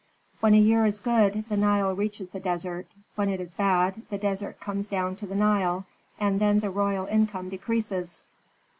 [0.39, 4.17] "When a year is good, the Nile reaches the desert; when it is bad, the
[4.17, 5.85] desert comes down to the Nile,
[6.19, 8.23] and then the royal income decreases.